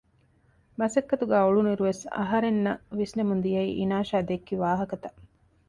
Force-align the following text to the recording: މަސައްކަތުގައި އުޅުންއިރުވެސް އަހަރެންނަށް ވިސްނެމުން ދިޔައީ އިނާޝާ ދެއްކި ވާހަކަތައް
މަސައްކަތުގައި 0.79 1.45
އުޅުންއިރުވެސް 1.45 2.03
އަހަރެންނަށް 2.17 2.83
ވިސްނެމުން 2.97 3.41
ދިޔައީ 3.45 3.71
އިނާޝާ 3.79 4.17
ދެއްކި 4.29 4.55
ވާހަކަތައް 4.63 5.19